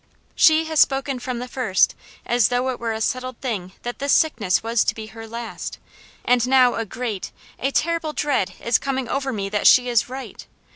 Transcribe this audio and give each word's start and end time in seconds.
"She 0.33 0.65
has 0.65 0.79
spoken 0.79 1.19
from 1.19 1.37
the 1.37 1.47
first 1.47 1.93
as 2.25 2.47
though 2.47 2.69
it 2.71 2.79
were 2.79 2.91
a 2.91 3.01
settled 3.01 3.37
thing 3.39 3.73
that 3.83 3.99
this 3.99 4.11
sickness 4.11 4.63
was 4.63 4.83
to 4.83 4.95
be 4.95 5.05
her 5.05 5.27
last; 5.27 5.77
and 6.25 6.47
now 6.47 6.73
a 6.73 6.85
great, 6.85 7.31
a 7.59 7.69
terrible 7.69 8.11
dread 8.11 8.53
is 8.59 8.79
coming 8.79 9.07
over 9.07 9.31
me 9.31 9.47
that 9.49 9.67
she 9.67 9.89
is 9.89 10.09
right. 10.09 10.47